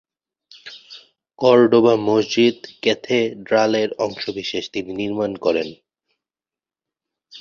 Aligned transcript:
Cordoba 1.39 1.93
মসজিদ-ক্যাথেড্রালের 2.07 3.89
অংশবিশেষ 3.97 4.63
তিনি 4.69 4.91
নির্মাণ 4.93 5.31
করেন। 5.35 5.67